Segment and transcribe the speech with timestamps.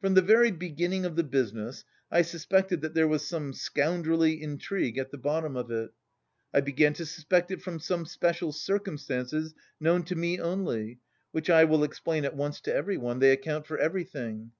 [0.00, 4.98] "From the very beginning of the business, I suspected that there was some scoundrelly intrigue
[4.98, 5.92] at the bottom of it.
[6.52, 10.98] I began to suspect it from some special circumstances known to me only,
[11.30, 14.50] which I will explain at once to everyone: they account for everything.